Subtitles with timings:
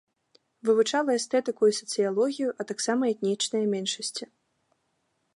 [0.67, 4.23] Вывучала эстэтыку і сацыялогію, а таксама этнічныя меншасці.